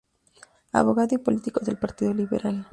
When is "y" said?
1.13-1.19